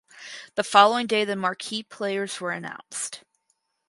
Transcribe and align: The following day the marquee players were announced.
The 0.55 0.63
following 0.63 1.05
day 1.05 1.25
the 1.25 1.35
marquee 1.35 1.83
players 1.83 2.41
were 2.41 2.49
announced. 2.49 3.21